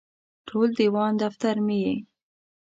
ټول 0.47 0.69
دیوان 0.79 1.11
دفتر 1.23 1.55
مې 1.65 1.77
یې 1.85 1.95